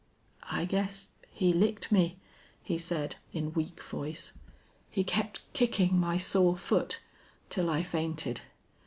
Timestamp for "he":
1.31-1.53, 2.63-2.79, 4.89-5.03